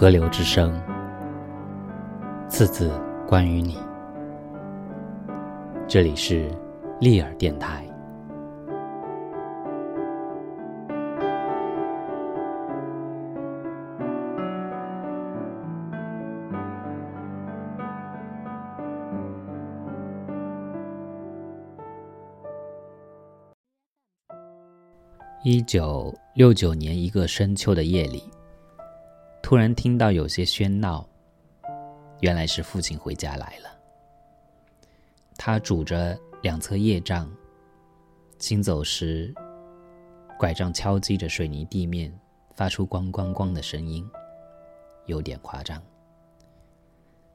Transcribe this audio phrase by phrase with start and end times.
[0.00, 0.80] 河流之声，
[2.48, 2.88] 次次
[3.26, 3.76] 关于你。
[5.88, 6.48] 这里是
[7.00, 7.84] 利尔电台。
[25.42, 28.22] 一九六九年一个深秋的夜里，
[29.48, 31.08] 突然听到有些喧闹，
[32.20, 33.70] 原来是父亲回家来了。
[35.38, 37.34] 他拄着两侧业杖，
[38.38, 39.34] 行走时，
[40.38, 42.12] 拐杖敲击着水泥地面，
[42.54, 44.06] 发出“咣咣咣”的声音，
[45.06, 45.82] 有点夸张。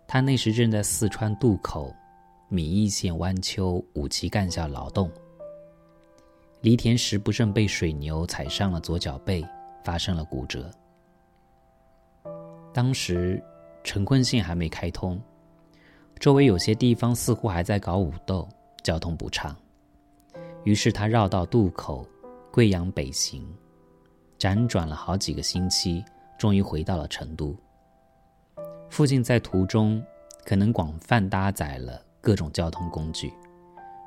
[0.06, 1.92] 他那时正在四川渡口
[2.48, 5.10] 米易县湾丘五七干校劳动。
[6.62, 9.44] 犁田时不慎被水牛踩伤了左脚背，
[9.84, 10.70] 发生了骨折。
[12.74, 13.42] 当时
[13.84, 15.22] 陈坤线还没开通，
[16.20, 18.48] 周围有些地方似乎还在搞武斗，
[18.84, 19.56] 交通不畅。
[20.64, 22.08] 于是他绕到渡口，
[22.52, 23.48] 贵阳北行，
[24.40, 26.04] 辗转了好几个星期，
[26.38, 27.56] 终于回到了成都。
[28.90, 30.04] 父亲在途中
[30.44, 33.32] 可能广泛搭载了各种交通工具，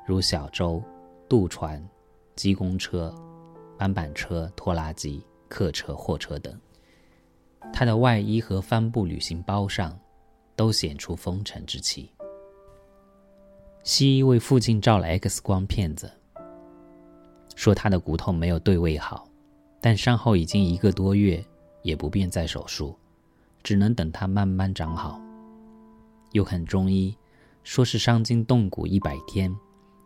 [0.05, 0.83] 如小舟、
[1.29, 1.81] 渡船。
[2.35, 3.11] 机公车、
[3.79, 6.55] 板板车、拖拉机、客车、货车等，
[7.73, 9.97] 他的外衣和帆布旅行包上
[10.55, 12.09] 都显出风尘之气。
[13.83, 16.11] 西医为父亲照了 X 光片子，
[17.55, 19.27] 说他的骨头没有对位好，
[19.79, 21.43] 但伤后已经一个多月，
[21.83, 22.97] 也不便再手术，
[23.63, 25.21] 只能等他慢慢长好。
[26.33, 27.15] 又看中医，
[27.63, 29.55] 说是伤筋动骨一百天。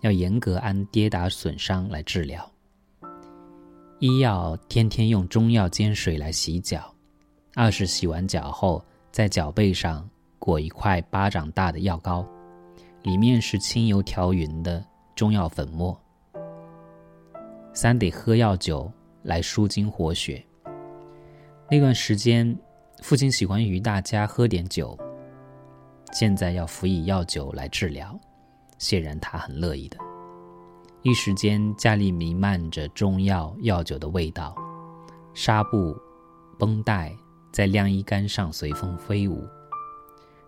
[0.02, 2.52] 要严格按跌打损伤来治疗。
[4.00, 6.92] 医药天天用中药煎水来洗脚，
[7.56, 10.10] 二是洗完脚后在脚背上
[10.40, 12.26] 裹一块巴掌大的药膏，
[13.04, 14.84] 里面是清油调匀的
[15.16, 16.00] 中药粉末。
[17.74, 18.92] 三得喝药酒
[19.24, 20.44] 来舒筋活血。
[21.70, 22.58] 那段时间，
[23.02, 24.98] 父亲喜欢与大家喝点酒，
[26.12, 28.18] 现在要辅以药酒来治疗。
[28.78, 29.98] 显然他很乐意的。
[31.04, 34.56] 一时间，家里弥漫着中药药酒的味道，
[35.36, 35.96] 纱布、
[36.58, 37.16] 绷带
[37.52, 39.48] 在晾衣杆上随风飞舞。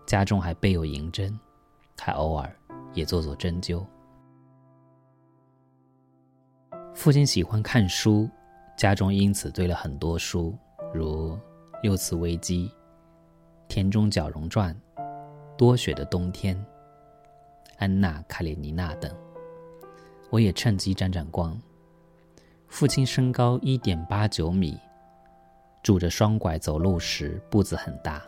[0.06, 1.38] 家中还备有银针，
[1.98, 2.54] 还偶尔
[2.92, 3.84] 也做做针灸。
[6.94, 8.28] 父亲喜欢看书，
[8.76, 10.56] 家中因此堆了很多书，
[10.92, 11.32] 如
[11.82, 12.68] 《六次危机》
[13.66, 14.74] 《田中角荣传》
[15.56, 16.56] 《多雪的冬天》。
[17.78, 19.10] 安娜·卡列尼娜等，
[20.30, 21.60] 我也趁机沾沾光。
[22.68, 24.78] 父亲身高一点八九米，
[25.84, 28.24] 拄着双拐走路时步子很大。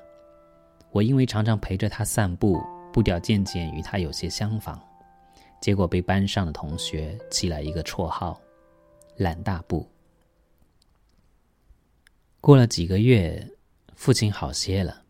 [0.90, 2.62] 我因为常常陪着他散步，
[2.92, 4.78] 步调渐渐与他有些相仿，
[5.58, 8.38] 结果被班上的同学起了一个绰号
[9.16, 9.88] “懒大步”。
[12.42, 13.50] 过了几个月，
[13.94, 15.02] 父亲好些了，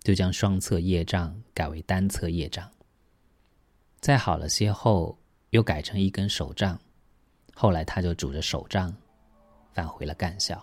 [0.00, 2.68] 就将双侧业障改为单侧业障。
[4.00, 5.16] 再好了些后，
[5.50, 6.76] 又改成一根手杖。
[7.54, 8.92] 后来他就拄着手杖，
[9.72, 10.60] 返回了干校。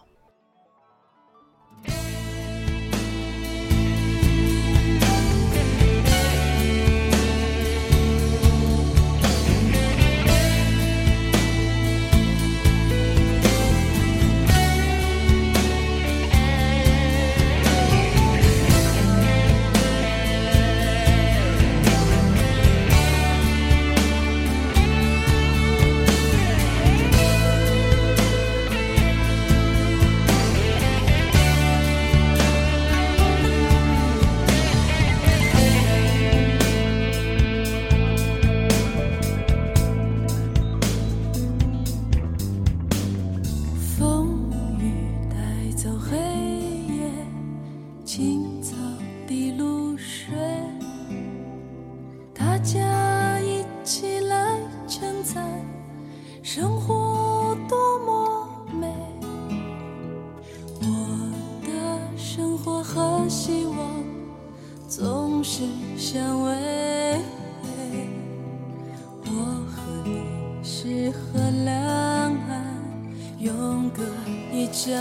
[74.74, 74.92] 江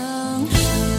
[0.51, 0.92] 山。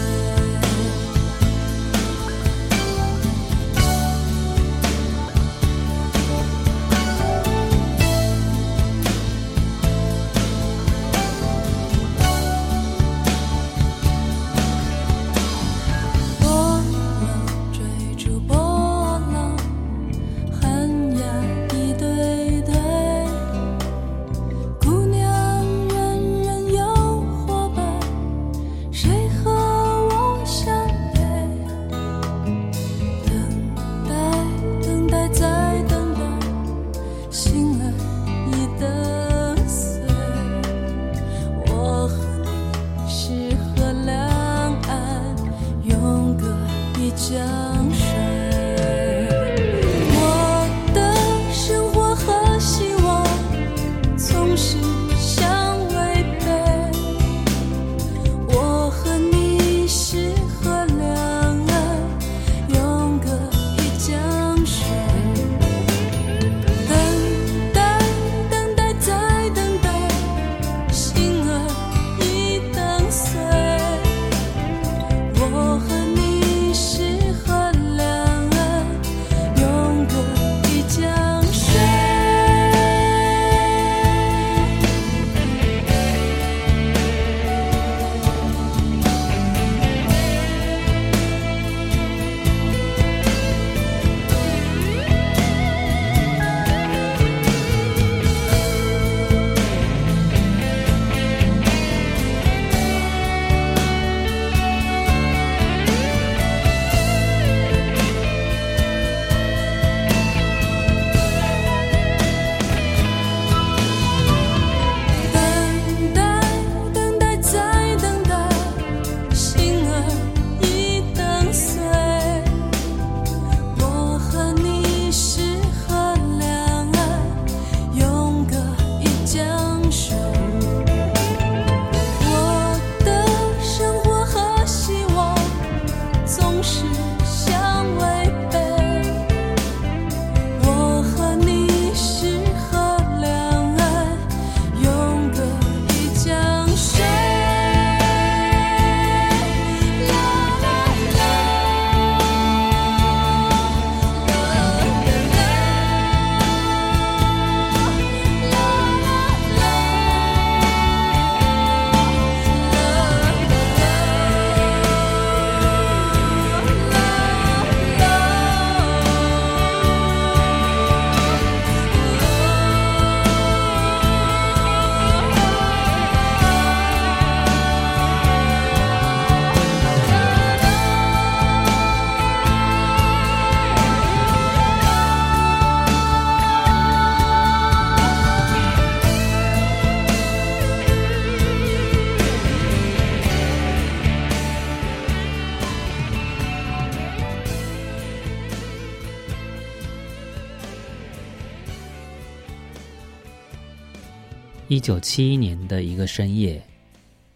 [204.75, 206.61] 一九七一年的一个深夜，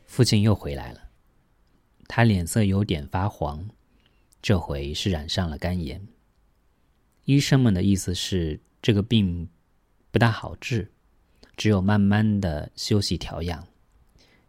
[0.08, 1.00] 父亲又回来了。
[2.06, 3.66] 他脸色有点发黄，
[4.42, 6.06] 这回是染上了肝炎。
[7.24, 9.48] 医生们的意思是，这个病
[10.12, 10.92] 不大好治，
[11.56, 13.66] 只有慢慢的休息调养。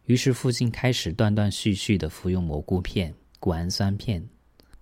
[0.03, 4.27] 于是父亲开始断断续续的服用蘑菇片、谷氨酸片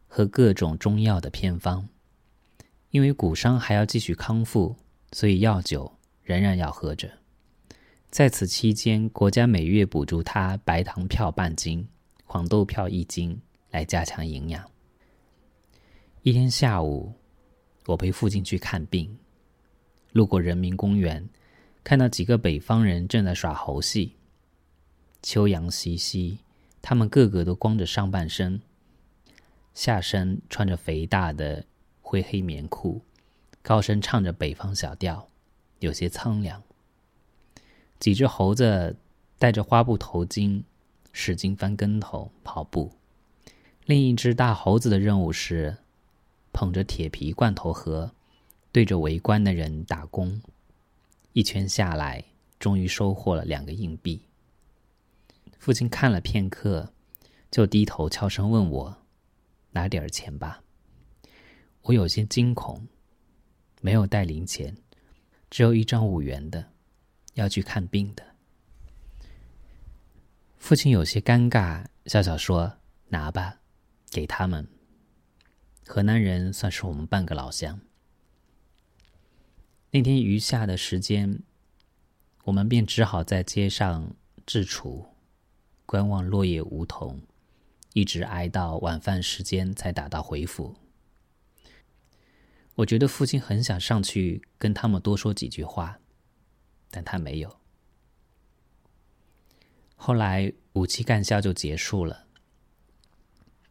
[0.07, 1.87] 和各种中药的偏方。
[2.89, 4.75] 因为骨伤还要继续康复，
[5.11, 7.18] 所以药酒仍然要喝着。
[8.09, 11.87] 在此期间，国家每月补助他白糖票半斤、
[12.25, 13.39] 黄豆票一斤，
[13.69, 14.69] 来加强营养。
[16.23, 17.13] 一天下午，
[17.85, 19.15] 我陪父亲去看病，
[20.11, 21.29] 路过人民公园，
[21.83, 24.15] 看到几个北方人正在耍猴戏。
[25.21, 26.39] 秋阳西溪，
[26.81, 28.59] 他们个个都光着上半身，
[29.75, 31.63] 下身穿着肥大的
[32.01, 33.01] 灰黑棉裤，
[33.61, 35.29] 高声唱着北方小调，
[35.79, 36.63] 有些苍凉。
[37.99, 38.95] 几只猴子
[39.37, 40.63] 戴着花布头巾，
[41.11, 42.91] 使劲翻跟头跑步。
[43.85, 45.75] 另一只大猴子的任务是
[46.53, 48.11] 捧着铁皮罐头盒，
[48.71, 50.41] 对着围观的人打工。
[51.33, 52.23] 一圈下来，
[52.57, 54.21] 终于收获了两个硬币。
[55.57, 56.93] 父亲看了片刻，
[57.51, 58.97] 就低头悄声问我
[59.71, 60.63] ：“拿点钱吧。”
[61.83, 62.87] 我有些惊恐，
[63.81, 64.75] 没有带零钱，
[65.49, 66.65] 只有一张五元的。
[67.39, 68.23] 要去看病的，
[70.57, 72.77] 父亲有些尴尬，笑笑说
[73.09, 73.59] ：“拿吧，
[74.11, 74.67] 给他们。”
[75.87, 77.79] 河南人算是我们半个老乡。
[79.91, 81.41] 那天余下的时间，
[82.43, 84.13] 我们便只好在街上
[84.45, 85.05] 置储，
[85.85, 87.19] 观望落叶梧桐，
[87.93, 90.75] 一直挨到晚饭时间才打道回府。
[92.75, 95.99] 我觉得父亲很想上去跟他们多说几句话。
[96.89, 97.57] 但他没有。
[99.95, 102.25] 后来五期干校就结束了。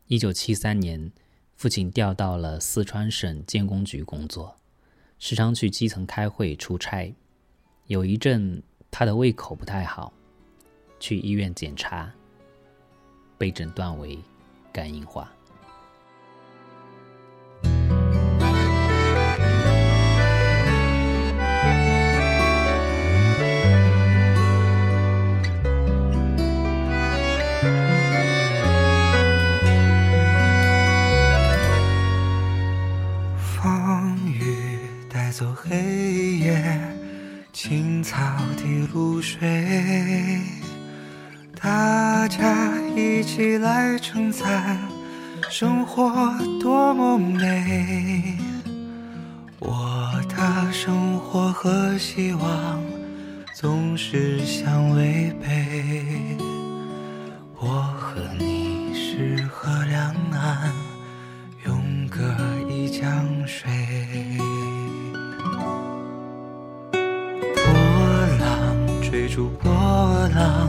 [0.07, 1.11] 一九七三年，
[1.55, 4.57] 父亲调到了四川省建工局工作，
[5.19, 7.15] 时常去基层开会出差。
[7.87, 10.13] 有一阵，他的胃口不太好，
[11.01, 12.13] 去医院检查，
[13.39, 14.19] 被诊断为
[14.73, 15.33] 肝硬化。
[43.39, 44.77] 起来称赞
[45.49, 46.11] 生活
[46.61, 48.37] 多么美。
[49.61, 52.83] 我的生活和希望
[53.55, 56.37] 总是相违背，
[57.61, 60.73] 我和你是河两岸，
[61.65, 62.19] 永隔
[62.69, 63.71] 一江水。
[69.31, 69.71] 住波
[70.35, 70.69] 浪，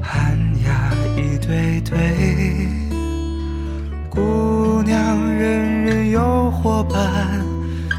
[0.00, 0.49] 寒鸦一
[1.50, 1.98] 对对，
[4.08, 7.44] 姑娘人人有伙伴，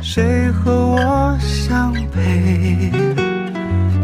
[0.01, 2.89] 谁和我相陪？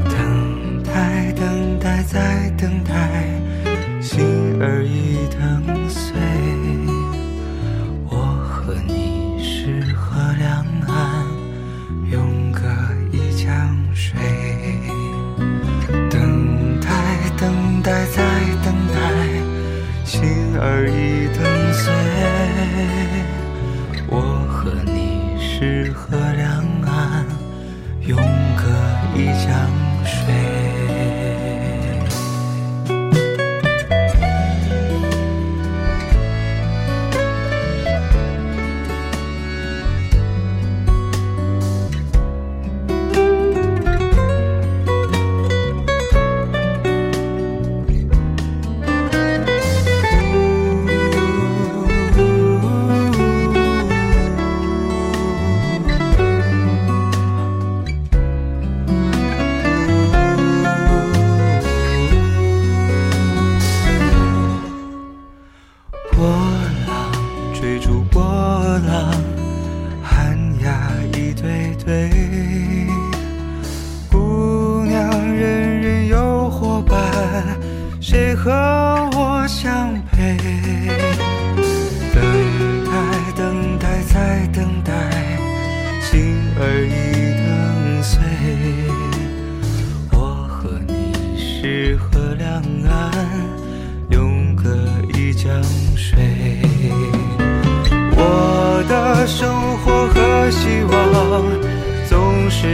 [0.03, 2.91] 等待，等待，再等待，
[4.01, 5.06] 心儿已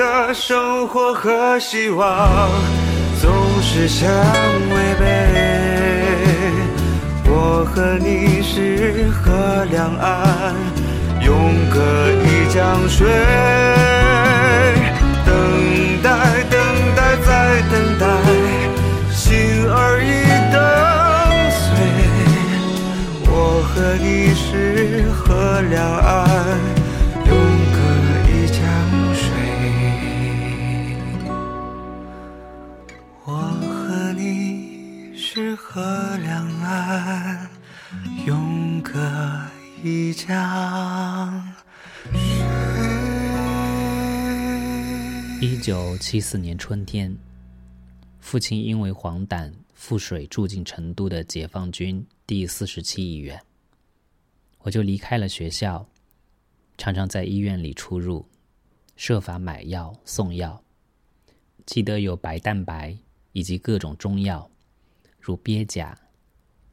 [0.00, 2.48] 的生活和希望。
[3.20, 3.30] 总
[3.60, 5.04] 是相违背。
[7.26, 9.28] 我和你是河
[9.70, 10.54] 两岸，
[11.20, 11.28] 永
[11.68, 11.78] 隔
[12.24, 13.06] 一江水。
[15.26, 15.28] 等
[16.02, 16.08] 待，
[16.48, 16.58] 等
[16.96, 17.28] 待，再
[17.70, 18.02] 等待，
[19.12, 20.08] 心儿已
[20.50, 20.58] 等
[21.60, 21.62] 碎。
[23.26, 23.30] 我
[23.68, 26.49] 和你是河两岸。
[45.60, 47.14] 九七四年春天，
[48.18, 53.38] 父亲因为黄疸腹水住进成都的解放军第四十七医院，
[54.60, 55.86] 我就离开了学校，
[56.78, 58.26] 常常在医院里出入，
[58.96, 60.62] 设法买药送药。
[61.66, 62.96] 记得有白蛋白
[63.32, 64.50] 以及各种中药。
[65.20, 65.94] 如鳖甲、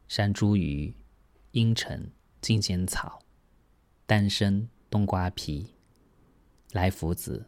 [0.07, 0.93] 山茱萸、
[1.51, 3.19] 茵陈、金钱草、
[4.05, 5.67] 丹参、冬瓜皮、
[6.71, 7.45] 来福子、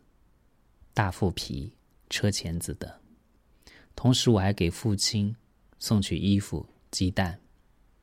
[1.00, 1.72] 大腹皮、
[2.10, 2.92] 车前子等。
[3.96, 5.34] 同时，我还给父亲
[5.78, 7.40] 送去衣服、鸡蛋、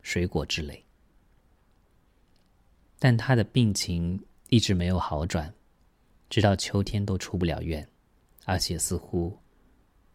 [0.01, 0.83] 水果之类。
[2.99, 5.53] 但他的病情一直没有好转，
[6.31, 7.87] 直到秋天都出不了院，
[8.47, 9.39] 而且似乎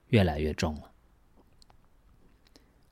[0.08, 0.92] 越来越重了。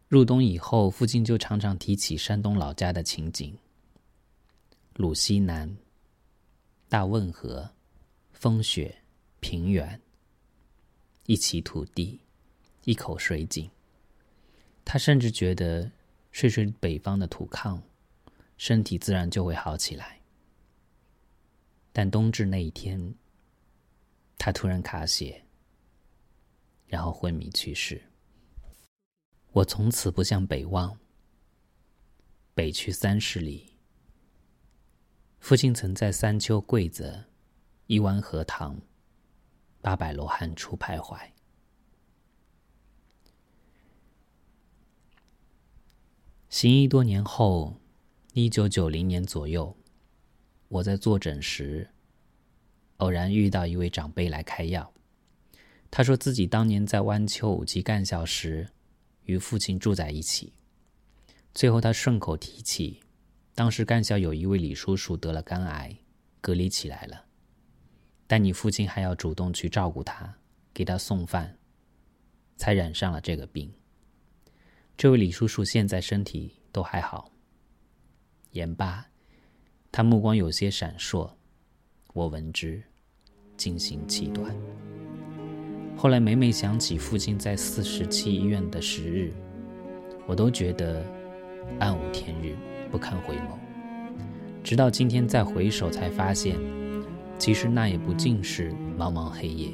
[0.07, 3.57] 入冬以后，父亲就常常提起山东老家的情景：
[4.93, 5.75] 鲁西南、
[6.87, 7.67] 大汶河、
[8.33, 8.95] 风雪、
[9.39, 10.01] 平原，
[11.25, 12.19] 一畦土地，
[12.83, 13.69] 一口水井。
[14.83, 15.91] 他甚至觉得
[16.31, 17.81] 睡睡北方的土炕，
[18.57, 20.19] 身体自然就会好起来。
[21.91, 23.15] 但冬至那一天，
[24.37, 25.43] 他突然卡血，
[26.87, 28.01] 然后昏迷去世。
[29.51, 30.97] 我从此不向北望。
[32.53, 33.73] 北去三十里。
[35.39, 37.23] 父亲曾在三秋桂子、
[37.87, 38.79] 一湾荷塘、
[39.81, 41.17] 八百罗汉处徘徊。
[46.49, 47.79] 行医多年后，
[48.33, 49.77] 一九九零年左右，
[50.67, 51.91] 我在坐诊时，
[52.97, 54.91] 偶然遇到一位长辈来开药。
[55.91, 58.69] 他说自己当年在湾丘五级干校时，
[59.23, 60.53] 与父亲住在一起。
[61.53, 63.01] 最后他顺口提起，
[63.55, 65.97] 当时干校有一位李叔叔得了肝癌，
[66.41, 67.25] 隔离起来了，
[68.31, 70.35] 但你父亲还要主动去照顾他，
[70.71, 71.57] 给他送饭，
[72.57, 73.73] 才染上了这个病。
[74.95, 77.31] 这位李叔叔现在身体都还好。
[78.51, 79.03] 言罢，
[79.91, 81.31] 他目光有些闪烁，
[82.13, 82.83] 我闻之，
[83.57, 84.55] 惊心气短。
[85.97, 89.33] 后来每每想起父亲在四十七医院的时日，
[90.27, 91.03] 我都觉得
[91.79, 92.55] 暗无天日，
[92.91, 93.57] 不堪回眸。
[94.63, 96.55] 直到今天再回首，才发现，
[97.39, 99.71] 其实那也不尽是茫茫黑夜，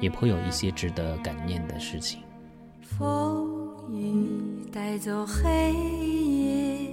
[0.00, 2.20] 也颇有一些值得感念的事情。
[2.80, 3.46] 风
[3.90, 4.28] 雨
[4.72, 6.88] 带走黑夜，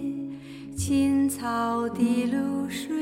[0.76, 2.96] 青草的露水，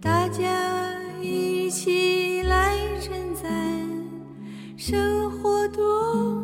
[0.00, 3.50] 大家一起来称赞。
[4.76, 6.43] 生活多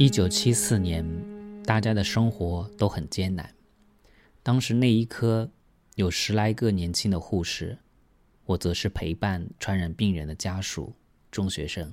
[0.00, 1.04] 一九七四年，
[1.62, 3.54] 大家的生活都很艰难。
[4.42, 5.50] 当时内医科
[5.94, 7.76] 有十来个年轻的护士，
[8.46, 10.94] 我则是陪伴传染病人的家属、
[11.30, 11.92] 中学生。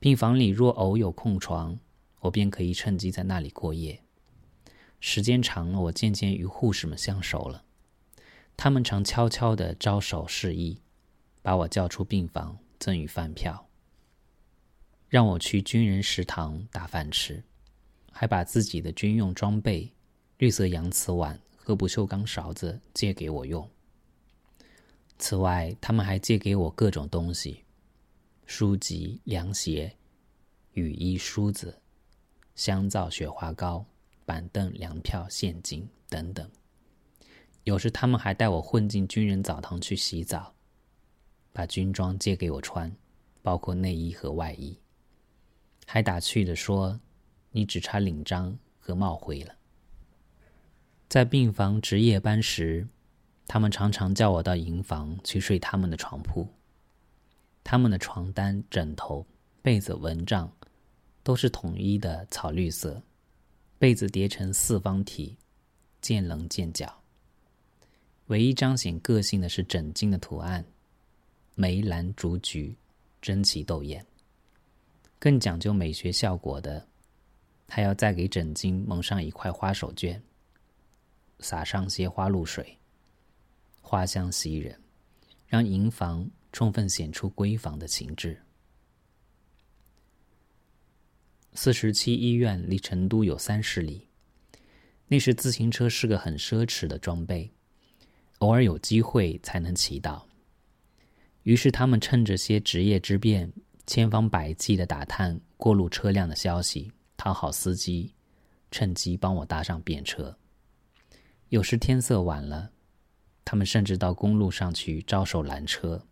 [0.00, 1.78] 病房里若偶有空床，
[2.22, 4.02] 我便可以趁机在那里过夜。
[4.98, 7.62] 时间长了，我渐渐与护士们相熟了。
[8.56, 10.80] 他们常悄悄地招手示意，
[11.40, 13.65] 把我叫出病房，赠予饭票，
[15.08, 17.42] 让我去军人食堂打饭吃，
[18.10, 19.92] 还把自己的军用装备——
[20.38, 23.68] 绿色洋瓷碗和不锈钢勺子借给我用。
[25.18, 27.64] 此外，他们还借给我各种东西：
[28.46, 29.96] 书籍、凉鞋、
[30.72, 31.80] 雨衣、梳子、
[32.54, 33.86] 香皂、雪花膏、
[34.24, 36.50] 板凳、粮票、现金等等。
[37.64, 40.52] 有时他们还带我混进军人澡堂去洗澡，
[41.52, 42.94] 把军装借给我穿，
[43.40, 44.78] 包括内衣和外衣，
[45.86, 47.00] 还打趣地说
[47.50, 49.54] ：“你只差领章和帽徽了。”
[51.08, 52.86] 在病房值夜班时，
[53.46, 56.46] 他们常常叫我到营房去睡他们的床铺。
[57.62, 59.24] 他们的床单、枕头、
[59.62, 60.52] 被子、蚊帐
[61.22, 63.02] 都是统一的草绿色，
[63.78, 65.36] 被子叠成四方体，
[66.00, 67.02] 见棱见角。
[68.26, 70.64] 唯一彰显个性的是枕巾的图案，
[71.54, 72.76] 梅兰竹菊，
[73.22, 74.04] 争奇斗艳。
[75.18, 76.86] 更讲究美学效果的，
[77.68, 80.20] 还要再给枕巾蒙上一块花手绢，
[81.40, 82.78] 撒上些花露水，
[83.80, 84.80] 花香袭人，
[85.46, 88.40] 让营房充分显出闺房的情致。
[91.54, 94.06] 四十七医院离成都有三十里，
[95.08, 97.50] 那时自行车是个很奢侈的装备。
[98.40, 100.28] 偶尔有机会才能骑到，
[101.44, 103.50] 于是他们趁着些职业之便，
[103.86, 108.14] 千方百计的打探过路车辆的消息，讨好司机，
[108.70, 110.36] 趁机帮我搭上便车。
[111.48, 112.70] 有时天色晚了，
[113.44, 116.06] 他们甚至到公路上去招手拦车，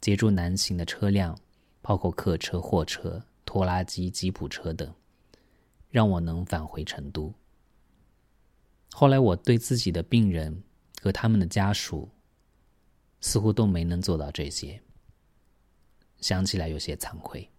[0.00, 1.38] 截住难行的车辆，
[1.82, 4.94] 包括客车、货车、拖拉机、吉普车等，
[5.90, 7.34] 让我能返回成都。
[8.92, 10.62] 后来我对自己的病人。
[11.00, 12.10] 和他们的家属
[13.20, 14.82] 似乎都没能做到这些，
[16.20, 17.50] 想起来有些惭愧。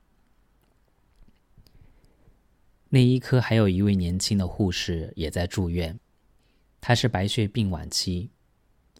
[2.89, 5.99] 内医科还有一位年轻的护士也在住院，
[6.81, 8.31] 她是白血病晚期。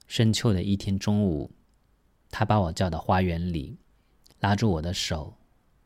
[0.06, 1.52] 深秋的一天中午，
[2.30, 3.78] 她把我叫到花园里，
[4.40, 5.36] 拉住我的手，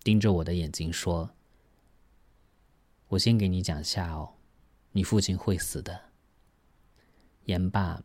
[0.01, 1.29] 盯着我的眼睛说
[3.09, 4.36] ：“我先给你讲下哦，
[4.93, 6.09] 你父亲会死的。”
[7.45, 8.01] 言罢。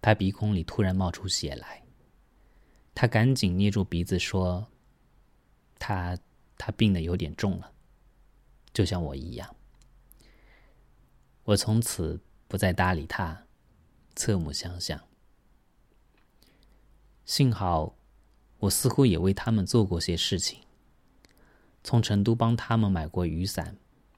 [0.00, 1.82] 他鼻孔里突然冒出血来，
[2.94, 4.66] 他赶紧捏住鼻子说
[5.78, 6.16] ：“他
[6.56, 7.72] 他病得有点重了，
[8.72, 9.56] 就像我一样。”
[11.44, 13.44] 我从此不再搭理他，
[14.14, 15.00] 侧目相向。
[17.24, 17.96] 幸好，
[18.58, 20.60] 我似乎也为他们做过些事情，
[21.82, 23.76] 从成都帮他们买过雨伞、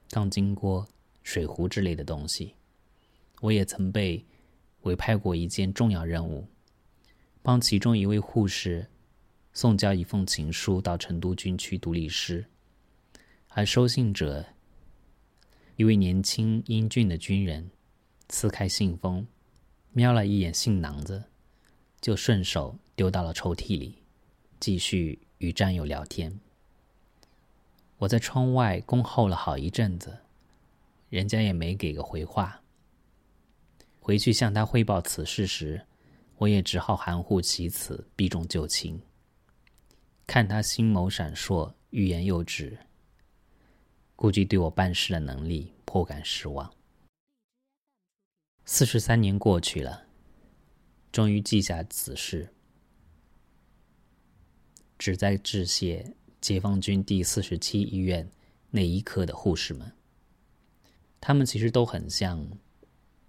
[0.09, 0.87] 钢筋锅、
[1.23, 2.55] 水壶之类的东西。
[3.41, 4.25] 我也曾被。
[4.83, 6.47] 委派过一件重要任务，
[7.47, 8.87] 帮其中一位护士
[9.53, 12.45] 送交一封情书到成都军区独立师，
[13.47, 14.45] 而收信者
[15.77, 17.71] 一位年轻英俊的军人，
[18.27, 19.25] 撕开信封，
[19.93, 21.23] 瞄了一眼信囊子，
[22.01, 24.03] 就顺手丢到了抽屉里，
[24.59, 26.37] 继续与战友聊天。
[27.99, 30.17] 我在窗外恭候了好一阵子，
[31.07, 32.61] 人家也没给个回话。
[34.01, 35.85] 回去向他汇报此事时，
[36.37, 39.01] 我也只好含糊其辞，避重就轻。
[40.25, 42.77] 看他心眸闪烁，欲言又止，
[44.15, 46.71] 估计对我办事的能力颇感失望。
[48.65, 50.05] 四十三年过去了，
[51.11, 52.53] 终于记下此事，
[54.97, 58.29] 旨在致谢解放军第四十七医院
[58.69, 59.91] 内医科的护士们。
[61.19, 62.47] 他们其实都很像。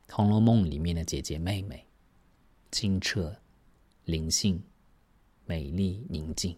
[0.16, 1.86] 《红楼梦》里面的姐姐妹妹，
[2.70, 3.34] 清澈、
[4.04, 4.62] 灵性、
[5.44, 6.56] 美丽、宁静，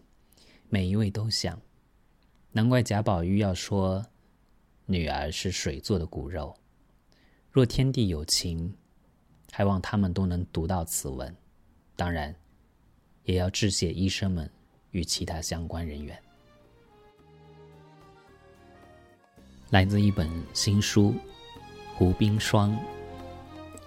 [0.69, 1.59] 每一位都像。
[2.51, 4.05] 难怪贾宝玉要说，
[4.85, 6.55] 女儿是水做的骨肉。
[7.49, 8.73] 若天地有情，
[9.51, 11.35] 还望他们都能读到此文。
[11.95, 12.35] 当然，
[13.23, 14.49] 也要致谢医生们
[14.91, 16.21] 与其他相关人员。
[19.69, 21.11] 来自一本新书
[21.95, 22.71] 《胡冰霜》。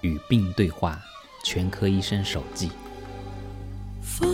[0.01, 1.03] 与病对话，
[1.45, 2.71] 全科医生手记，
[4.01, 4.27] 风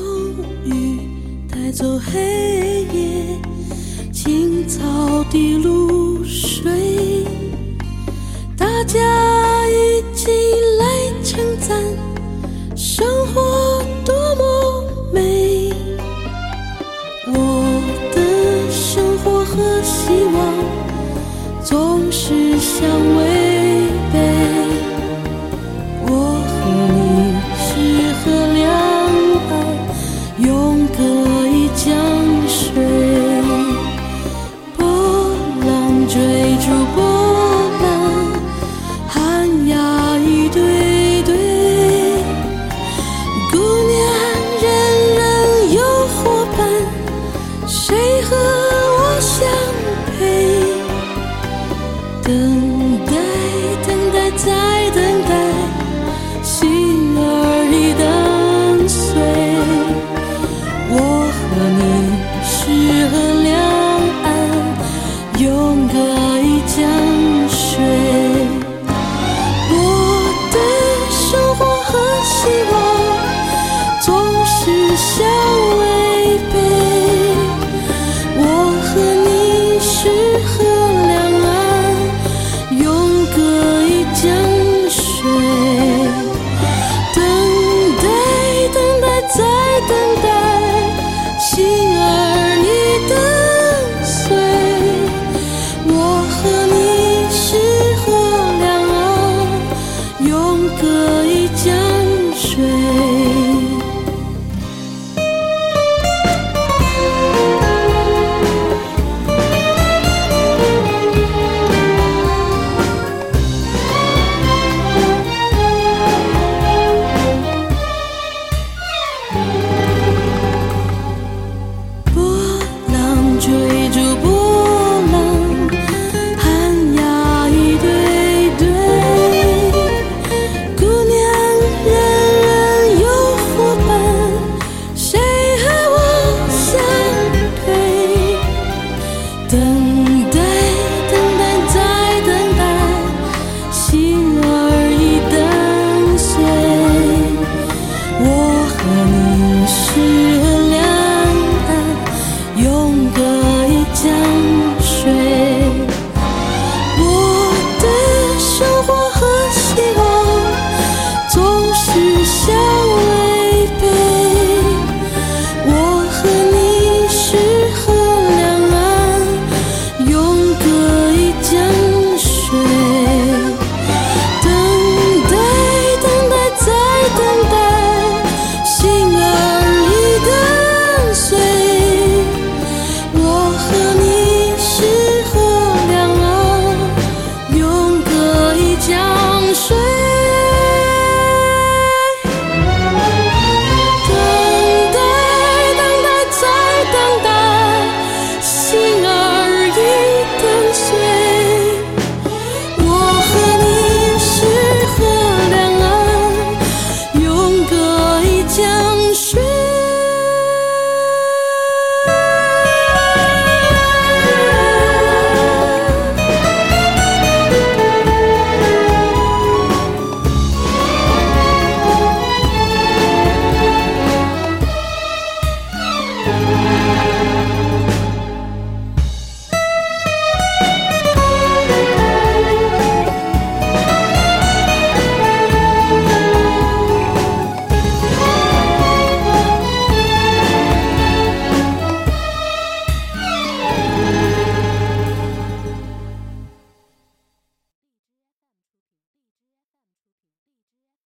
[0.64, 1.01] 雨
[1.51, 3.37] 带走黑夜，
[4.12, 7.27] 青草滴露水，
[8.57, 10.31] 大家一起
[10.79, 11.83] 来称赞
[12.77, 15.73] 生活多么美。
[17.27, 17.83] 我
[18.14, 23.30] 的生活和希望总是相违。